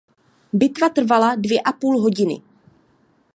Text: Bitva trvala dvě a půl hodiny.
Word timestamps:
Bitva 0.53 0.89
trvala 0.89 1.35
dvě 1.35 1.61
a 1.61 1.71
půl 1.73 2.01
hodiny. 2.01 2.41